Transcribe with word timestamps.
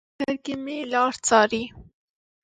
سترګې 0.15 0.55
مې 0.63 0.77
لار 0.93 1.13
څارې 1.25 1.63